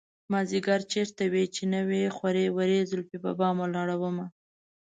مازديگر 0.31 0.79
چېرته 0.93 1.23
وې 1.33 1.43
چې 1.55 1.63
نه 1.73 1.81
وې 1.87 2.03
خورې 2.15 2.45
ورې 2.57 2.79
زلفې 2.89 3.17
په 3.23 3.31
بام 3.39 3.55
ولاړه 3.61 3.95
ومه 4.01 4.27